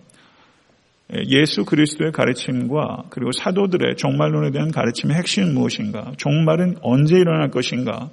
예수 1.28 1.66
그리스도의 1.66 2.12
가르침과 2.12 3.04
그리고 3.10 3.30
사도들의 3.30 3.96
종말론에 3.96 4.52
대한 4.52 4.70
가르침의 4.70 5.16
핵심은 5.18 5.52
무엇인가? 5.52 6.12
종말은 6.16 6.78
언제 6.80 7.16
일어날 7.16 7.50
것인가? 7.50 8.08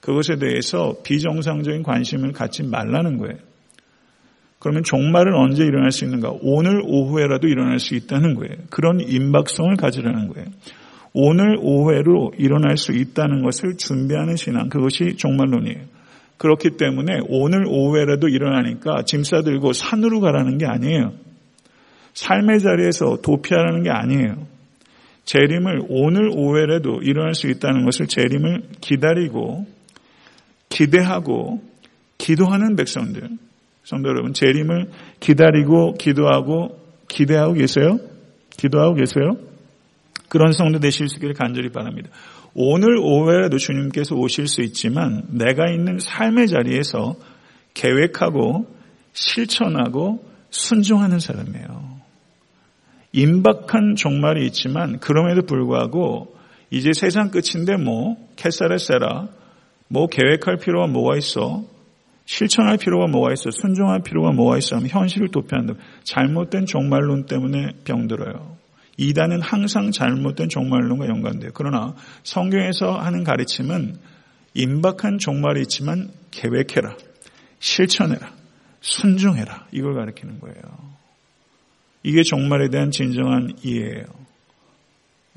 그것에 0.00 0.36
대해서 0.36 0.96
비정상적인 1.04 1.84
관심을 1.84 2.32
갖지 2.32 2.64
말라는 2.64 3.18
거예요. 3.18 3.38
그러면 4.64 4.82
종말은 4.82 5.34
언제 5.34 5.62
일어날 5.62 5.92
수 5.92 6.06
있는가? 6.06 6.32
오늘 6.40 6.80
오후에라도 6.86 7.48
일어날 7.48 7.78
수 7.78 7.94
있다는 7.94 8.34
거예요. 8.34 8.54
그런 8.70 8.98
임박성을 8.98 9.76
가지라는 9.76 10.28
거예요. 10.28 10.48
오늘 11.12 11.58
오후에로 11.60 12.32
일어날 12.38 12.78
수 12.78 12.92
있다는 12.92 13.42
것을 13.42 13.76
준비하는 13.76 14.36
신앙, 14.36 14.70
그것이 14.70 15.16
종말론이에요. 15.18 15.82
그렇기 16.38 16.78
때문에 16.78 17.20
오늘 17.28 17.66
오후에라도 17.68 18.28
일어나니까 18.28 19.02
짐 19.04 19.22
싸들고 19.22 19.74
산으로 19.74 20.20
가라는 20.20 20.56
게 20.56 20.64
아니에요. 20.64 21.12
삶의 22.14 22.60
자리에서 22.60 23.18
도피하라는 23.22 23.82
게 23.82 23.90
아니에요. 23.90 24.46
재림을 25.26 25.82
오늘 25.90 26.30
오후에라도 26.32 27.02
일어날 27.02 27.34
수 27.34 27.48
있다는 27.50 27.84
것을 27.84 28.06
재림을 28.06 28.62
기다리고 28.80 29.66
기대하고 30.70 31.62
기도하는 32.16 32.76
백성들. 32.76 33.28
성도 33.84 34.08
여러분, 34.08 34.32
재림을 34.32 34.90
기다리고 35.20 35.94
기도하고 35.94 36.80
기대하고 37.06 37.52
계세요? 37.52 37.98
기도하고 38.56 38.94
계세요? 38.94 39.36
그런 40.28 40.52
성도 40.52 40.80
되실 40.80 41.08
수 41.08 41.16
있기를 41.16 41.34
간절히 41.34 41.68
바랍니다. 41.70 42.08
오늘 42.54 42.96
오후에도 42.98 43.58
주님께서 43.58 44.14
오실 44.14 44.46
수 44.48 44.62
있지만 44.62 45.24
내가 45.28 45.70
있는 45.70 45.98
삶의 45.98 46.48
자리에서 46.48 47.14
계획하고 47.74 48.66
실천하고 49.12 50.24
순종하는 50.50 51.18
사람이에요. 51.18 51.94
임박한 53.12 53.96
종말이 53.96 54.46
있지만 54.46 54.98
그럼에도 54.98 55.42
불구하고 55.42 56.36
이제 56.70 56.92
세상 56.92 57.30
끝인데 57.30 57.76
뭐 57.76 58.16
캐사레 58.36 58.78
세라 58.78 59.28
뭐 59.88 60.06
계획할 60.06 60.56
필요가 60.56 60.86
뭐가 60.86 61.16
있어? 61.16 61.73
실천할 62.26 62.78
필요가 62.78 63.06
뭐가 63.06 63.32
있어? 63.34 63.50
순종할 63.50 64.00
필요가 64.02 64.32
뭐가 64.32 64.56
있어? 64.58 64.76
하면 64.76 64.88
현실을 64.88 65.28
도피한다. 65.28 65.74
잘못된 66.04 66.66
종말론 66.66 67.26
때문에 67.26 67.72
병들어요. 67.84 68.56
이단은 68.96 69.42
항상 69.42 69.90
잘못된 69.90 70.48
종말론과 70.48 71.08
연관돼요. 71.08 71.50
그러나 71.52 71.94
성경에서 72.22 72.98
하는 72.98 73.24
가르침은 73.24 73.98
임박한 74.54 75.18
종말이 75.18 75.62
있지만 75.62 76.10
계획해라. 76.30 76.96
실천해라. 77.58 78.32
순종해라. 78.80 79.66
이걸 79.72 79.94
가르치는 79.94 80.40
거예요. 80.40 80.94
이게 82.02 82.22
종말에 82.22 82.68
대한 82.68 82.90
진정한 82.90 83.52
이해예요. 83.62 84.04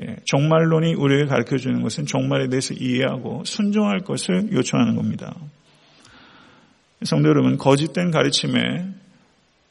예, 0.04 0.18
종말론이 0.26 0.94
우리에게 0.94 1.26
가르쳐 1.26 1.58
주는 1.58 1.82
것은 1.82 2.06
종말에 2.06 2.50
대해서 2.50 2.76
이해하고 2.76 3.44
순종할 3.46 4.02
것을 4.02 4.52
요청하는 4.52 4.96
겁니다. 4.96 5.36
성도 7.04 7.30
여러분, 7.30 7.58
거짓된 7.58 8.12
가르침에 8.12 8.88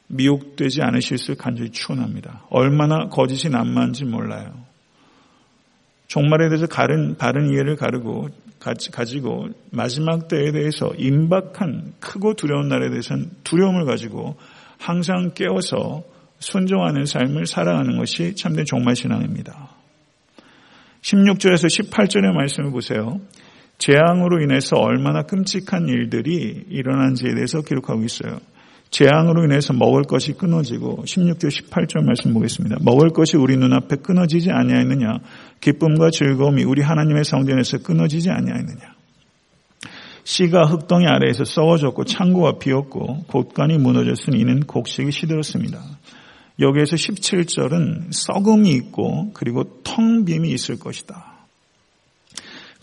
미혹되지 0.07 0.81
않으실 0.81 1.17
수 1.17 1.35
간절히 1.35 1.71
추원합니다. 1.71 2.45
얼마나 2.49 3.09
거짓이 3.09 3.51
난무한지 3.51 4.05
몰라요. 4.05 4.53
종말에 6.07 6.47
대해서 6.47 6.67
바른, 6.67 7.17
바른 7.17 7.49
이해를 7.51 7.75
가르고, 7.75 8.29
가지고 8.59 9.49
마지막 9.71 10.27
때에 10.27 10.51
대해서 10.51 10.91
임박한 10.97 11.95
크고 11.99 12.33
두려운 12.33 12.69
날에 12.69 12.89
대해서는 12.89 13.31
두려움을 13.43 13.85
가지고 13.85 14.37
항상 14.79 15.31
깨워서 15.35 16.03
순종하는 16.39 17.05
삶을 17.05 17.45
살아가는 17.45 17.97
것이 17.97 18.35
참된 18.35 18.65
종말 18.65 18.95
신앙입니다. 18.95 19.69
16절에서 21.01 21.89
18절의 21.89 22.33
말씀을 22.33 22.71
보세요. 22.71 23.19
재앙으로 23.77 24.41
인해서 24.41 24.75
얼마나 24.77 25.23
끔찍한 25.23 25.87
일들이 25.87 26.65
일어난지에 26.69 27.35
대해서 27.35 27.61
기록하고 27.61 28.03
있어요. 28.03 28.39
재앙으로 28.89 29.43
인해서 29.45 29.73
먹을 29.73 30.03
것이 30.03 30.33
끊어지고 30.33 31.03
16절 31.03 31.49
18절 31.49 32.05
말씀 32.05 32.33
보겠습니다. 32.33 32.77
먹을 32.81 33.09
것이 33.09 33.37
우리 33.37 33.57
눈앞에 33.57 33.97
끊어지지 33.97 34.51
아니하였느냐 34.51 35.19
기쁨과 35.61 36.09
즐거움이 36.09 36.63
우리 36.63 36.81
하나님의 36.81 37.25
성전에서 37.25 37.79
끊어지지 37.79 38.29
아니하였느냐 38.29 38.95
씨가 40.23 40.65
흙덩이 40.65 41.05
아래에서 41.05 41.45
썩어졌고 41.45 42.05
창고가 42.05 42.59
비었고 42.59 43.25
곳간이 43.27 43.77
무너졌으니 43.77 44.39
이는 44.39 44.61
곡식이 44.61 45.11
시들었습니다. 45.11 45.79
여기에서 46.59 46.95
17절은 46.95 48.11
썩음이 48.11 48.69
있고 48.71 49.31
그리고 49.33 49.81
텅 49.83 50.25
빔이 50.25 50.49
있을 50.49 50.79
것이다. 50.79 51.36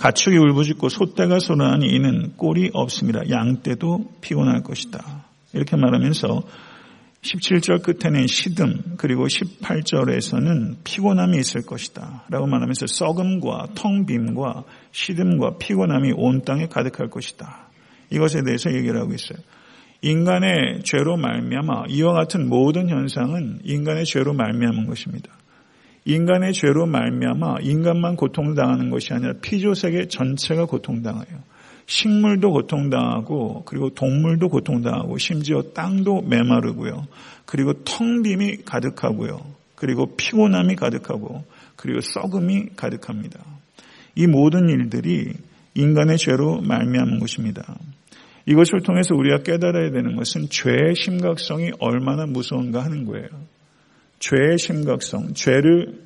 가축이 0.04 0.36
울부짖고 0.36 0.90
소떼가 0.90 1.38
소란하니 1.38 1.86
이는 1.86 2.36
꼴이 2.36 2.72
없습니다. 2.74 3.22
양떼도 3.30 4.16
피곤할 4.20 4.62
것이다. 4.62 5.24
이렇게 5.54 5.76
말하면서 5.76 6.42
17절 7.22 7.82
끝에는 7.82 8.26
시듬 8.26 8.96
그리고 8.98 9.26
18절에서는 9.26 10.76
피곤함이 10.84 11.38
있을 11.38 11.62
것이다. 11.62 12.24
라고 12.28 12.46
말하면서 12.46 12.86
썩음과 12.86 13.68
텅빔과 13.74 14.64
시듬과 14.92 15.56
피곤함이 15.56 16.12
온 16.16 16.42
땅에 16.42 16.66
가득할 16.66 17.08
것이다. 17.08 17.70
이것에 18.10 18.42
대해서 18.42 18.74
얘기를 18.74 19.00
하고 19.00 19.14
있어요. 19.14 19.38
인간의 20.02 20.82
죄로 20.84 21.16
말미암아 21.16 21.84
이와 21.88 22.12
같은 22.12 22.50
모든 22.50 22.90
현상은 22.90 23.60
인간의 23.64 24.04
죄로 24.04 24.34
말미암은 24.34 24.84
것입니다. 24.84 25.30
인간의 26.04 26.52
죄로 26.52 26.86
말미암아 26.86 27.60
인간만 27.62 28.16
고통당하는 28.16 28.90
것이 28.90 29.12
아니라 29.12 29.34
피조 29.40 29.74
세계 29.74 30.06
전체가 30.06 30.66
고통당해요. 30.66 31.42
식물도 31.86 32.50
고통당하고 32.50 33.64
그리고 33.64 33.90
동물도 33.90 34.48
고통당하고 34.48 35.18
심지어 35.18 35.62
땅도 35.74 36.22
메마르고요. 36.22 37.06
그리고 37.46 37.72
텅 37.84 38.22
빔이 38.22 38.64
가득하고요. 38.64 39.38
그리고 39.74 40.14
피곤함이 40.16 40.76
가득하고 40.76 41.44
그리고 41.76 42.00
썩음이 42.00 42.70
가득합니다. 42.76 43.40
이 44.14 44.26
모든 44.26 44.68
일들이 44.68 45.32
인간의 45.74 46.18
죄로 46.18 46.60
말미암은 46.60 47.18
것입니다. 47.18 47.76
이것을 48.46 48.82
통해서 48.82 49.14
우리가 49.14 49.42
깨달아야 49.42 49.90
되는 49.90 50.16
것은 50.16 50.48
죄의 50.50 50.94
심각성이 50.96 51.72
얼마나 51.80 52.26
무서운가 52.26 52.84
하는 52.84 53.04
거예요. 53.06 53.28
죄의 54.24 54.56
심각성, 54.58 55.34
죄를 55.34 55.98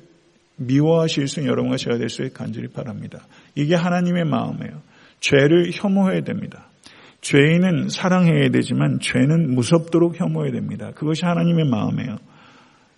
미워하실 0.57 1.29
수 1.29 1.39
있는 1.39 1.51
여러분과 1.51 1.77
제가 1.77 1.97
될 1.97 2.09
수 2.09 2.21
있게 2.23 2.33
간절히 2.33 2.67
바랍니다. 2.67 3.25
이게 3.55 3.75
하나님의 3.75 4.25
마음이에요. 4.25 4.81
죄를 5.21 5.71
혐오해야 5.71 6.21
됩니다. 6.21 6.67
죄인은 7.21 7.87
사랑해야 7.87 8.49
되지만 8.49 8.99
죄는 8.99 9.55
무섭도록 9.55 10.19
혐오해야 10.19 10.51
됩니다. 10.51 10.91
그것이 10.95 11.23
하나님의 11.23 11.65
마음이에요. 11.69 12.17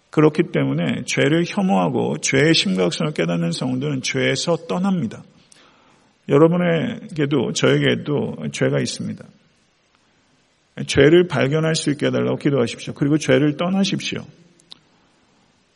그렇기 0.10 0.52
때문에 0.52 1.04
죄를 1.06 1.44
혐오하고 1.48 2.18
죄의 2.18 2.56
심각성을 2.56 3.14
깨닫는 3.14 3.52
성도는 3.52 4.02
죄에서 4.02 4.56
떠납니다. 4.68 5.24
여러분에게도 6.30 7.54
저에게도 7.54 8.48
죄가 8.52 8.80
있습니다. 8.80 9.24
죄를 10.88 11.28
발견할 11.28 11.76
수 11.76 11.92
있게 11.92 12.08
해달라고 12.08 12.38
기도하십시오. 12.38 12.96
그리고 12.96 13.18
죄를 13.18 13.58
떠나십시오. 13.58 14.22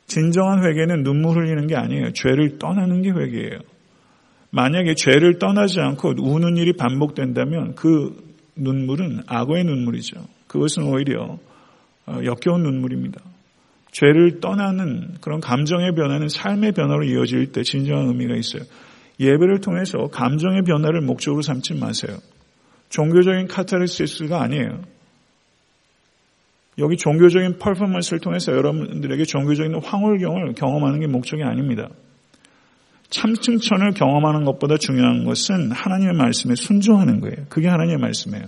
진정한 0.08 0.64
회개는 0.64 1.04
눈물 1.04 1.38
흘리는 1.38 1.68
게 1.68 1.76
아니에요. 1.76 2.14
죄를 2.14 2.58
떠나는 2.60 3.02
게 3.02 3.10
회개예요. 3.10 3.60
만약에 4.52 4.96
죄를 4.96 5.40
떠나지 5.40 5.80
않고 5.82 6.14
우는 6.18 6.58
일이 6.58 6.74
반복된다면 6.74 7.76
그 7.76 8.16
눈물은 8.56 9.24
악어의 9.28 9.66
눈물이죠. 9.66 10.26
그것은 10.48 10.84
오히려 10.84 11.38
어, 12.06 12.20
역겨운 12.24 12.64
눈물입니다. 12.64 13.20
죄를 13.92 14.40
떠나는 14.40 15.16
그런 15.22 15.40
감정의 15.40 15.94
변화는 15.96 16.30
삶의 16.30 16.74
변화로 16.74 17.04
이어질 17.06 17.52
때 17.52 17.64
진정한 17.64 18.08
의미가 18.08 18.36
있어요. 18.36 18.64
예배를 19.20 19.62
통해서 19.62 20.08
감정의 20.12 20.64
변화를 20.64 21.02
목적으로 21.02 21.42
삼지 21.42 21.76
마세요. 21.76 22.18
종교적인 22.90 23.48
카타르시스가 23.48 24.42
아니에요. 24.42 24.82
여기 26.78 26.98
종교적인 26.98 27.58
퍼포먼스를 27.58 28.20
통해서 28.20 28.52
여러분들에게 28.52 29.24
종교적인 29.24 29.82
황홀경을 29.82 30.54
경험하는 30.54 31.00
게 31.00 31.08
목적이 31.08 31.44
아닙니다. 31.44 31.90
참칭천을 33.10 33.92
경험하는 33.92 34.44
것보다 34.44 34.78
중요한 34.78 35.24
것은 35.24 35.72
하나님의 35.72 36.16
말씀에 36.16 36.56
순종하는 36.56 37.22
거예요. 37.22 37.46
그게 37.50 37.68
하나님의 37.68 37.98
말씀이에요. 37.98 38.46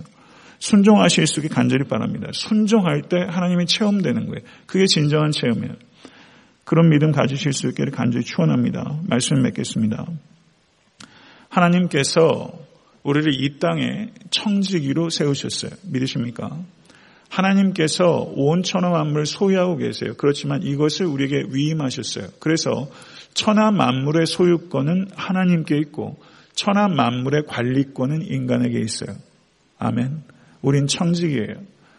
순종하실 0.58 1.26
수 1.26 1.40
있게 1.40 1.48
간절히 1.48 1.84
바랍니다. 1.84 2.28
순종할 2.32 3.02
때 3.02 3.16
하나님이 3.18 3.66
체험되는 3.66 4.26
거예요. 4.26 4.44
그게 4.66 4.86
진정한 4.86 5.30
체험이에요. 5.30 5.74
그런 6.64 6.90
믿음 6.90 7.12
가지실 7.12 7.52
수 7.52 7.68
있기를 7.68 7.92
간절히 7.92 8.24
축원합니다. 8.24 9.00
말씀 9.08 9.40
맺겠습니다. 9.40 10.04
하나님께서 11.48 12.52
우리를 13.04 13.32
이 13.42 13.58
땅에 13.58 14.08
청지기로 14.30 15.08
세우셨어요. 15.08 15.70
믿으십니까? 15.90 16.58
하나님께서 17.38 18.32
온 18.34 18.62
천하 18.62 18.90
만물 18.90 19.24
소유하고 19.24 19.76
계세요. 19.76 20.14
그렇지만 20.16 20.62
이것을 20.62 21.06
우리에게 21.06 21.44
위임하셨어요. 21.50 22.26
그래서 22.40 22.88
천하 23.32 23.70
만물의 23.70 24.26
소유권은 24.26 25.10
하나님께 25.14 25.78
있고 25.78 26.18
천하 26.54 26.88
만물의 26.88 27.44
관리권은 27.46 28.22
인간에게 28.22 28.80
있어요. 28.80 29.16
아멘. 29.78 30.22
우린 30.62 30.88
청직이에요. 30.88 31.54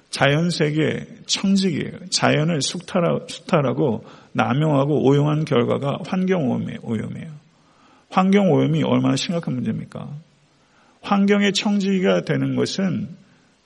자연 0.10 0.50
세계 0.50 1.08
청직이에요. 1.26 2.10
자연을 2.10 2.62
숙탈하, 2.62 3.20
숙탈하고 3.28 4.04
남용하고 4.34 5.08
오용한 5.08 5.46
결과가 5.46 6.00
환경 6.06 6.50
오염이에요. 6.50 7.32
환경 8.10 8.52
오염이 8.52 8.84
얼마나 8.84 9.16
심각한 9.16 9.54
문제입니까? 9.54 10.10
환경의 11.02 11.54
청지기가 11.54 12.22
되는 12.26 12.56
것은 12.56 13.08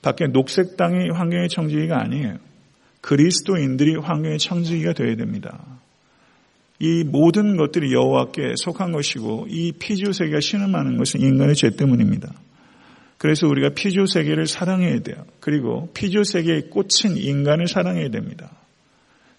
밖에 0.04 0.26
녹색 0.26 0.76
땅이 0.76 1.08
환경의 1.10 1.48
청지기가 1.48 1.98
아니에요. 1.98 2.36
그리스도인들이 3.00 3.96
환경의 3.96 4.38
청지기가 4.38 4.92
되어야 4.92 5.16
됩니다. 5.16 5.58
이 6.78 7.04
모든 7.04 7.56
것들이 7.56 7.92
여호와께 7.92 8.54
속한 8.56 8.92
것이고 8.92 9.46
이 9.48 9.72
피조 9.72 10.12
세계가 10.12 10.40
신음하는 10.40 10.98
것은 10.98 11.20
인간의 11.20 11.54
죄 11.54 11.70
때문입니다. 11.70 12.32
그래서 13.16 13.46
우리가 13.46 13.70
피조 13.74 14.04
세계를 14.04 14.46
사랑해야 14.46 14.98
돼요. 15.00 15.24
그리고 15.40 15.88
피조 15.94 16.24
세계에 16.24 16.62
꽂힌 16.70 17.16
인간을 17.16 17.68
사랑해야 17.68 18.10
됩니다. 18.10 18.50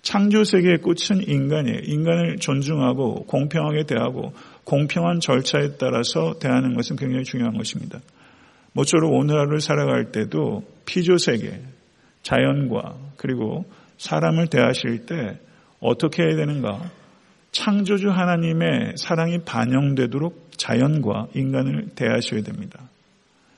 창조 0.01 0.43
세계에 0.43 0.78
꽂힌 0.78 1.21
인간이에요. 1.28 1.80
인간을 1.84 2.38
존중하고 2.38 3.25
공평하게 3.25 3.84
대하고 3.86 4.34
공평한 4.63 5.19
절차에 5.19 5.78
따라서 5.78 6.39
대하는 6.39 6.73
것은 6.75 6.95
굉장히 6.95 7.23
중요한 7.23 7.56
것입니다. 7.58 7.99
모쪼록 8.76 9.14
오늘 9.14 9.40
하루를 9.40 9.62
살아갈 9.62 10.12
때도 10.12 10.64
피조 10.86 11.18
세계, 11.18 11.62
자연과 12.24 12.98
그리고 13.16 13.64
사람을 13.98 14.48
대하실 14.48 15.06
때 15.06 15.40
어떻게 15.80 16.24
해야 16.24 16.36
되는가? 16.36 16.92
창조주 17.54 18.10
하나님의 18.10 18.96
사랑이 18.98 19.40
반영되도록 19.46 20.52
자연과 20.58 21.30
인간을 21.34 21.92
대하셔야 21.96 22.44
됩니다. 22.44 22.82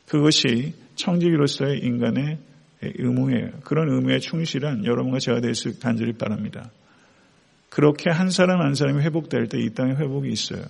그것이 0.07 0.75
청지기로서의 0.95 1.79
인간의 1.79 2.37
의무예요. 2.83 3.49
그런 3.63 3.89
의무에 3.89 4.19
충실한 4.19 4.85
여러분과 4.85 5.17
제가 5.17 5.41
될 5.41 5.55
수 5.55 5.79
간절히 5.79 6.13
바랍니다. 6.13 6.69
그렇게 7.69 8.11
한 8.11 8.29
사람 8.29 8.61
한 8.61 8.75
사람이 8.75 9.01
회복될 9.01 9.47
때 9.47 9.57
이 9.57 9.73
땅에 9.73 9.93
회복이 9.93 10.29
있어요. 10.29 10.63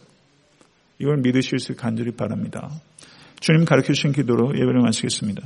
이걸 1.00 1.18
믿으실 1.18 1.60
수 1.60 1.76
간절히 1.76 2.12
바랍니다. 2.12 2.72
주님 3.39 3.65
가르쳐 3.65 3.93
주신 3.93 4.12
기도로 4.12 4.54
예배를 4.56 4.82
마치겠습니다. 4.82 5.43